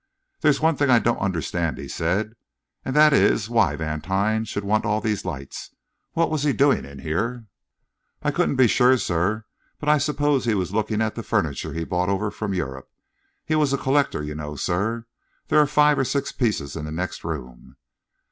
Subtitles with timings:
[0.39, 2.33] "There's one thing I don't understand," he said,
[2.83, 5.75] "and that is why Vantine should want all these lights.
[6.13, 7.45] What was he doing in here?"
[8.23, 9.45] "I couldn't be sure, sir;
[9.79, 12.89] but I suppose he was looking at the furniture he brought over from Europe.
[13.45, 15.05] He was a collector, you know, sir.
[15.49, 17.75] There are five or six pieces in the next room."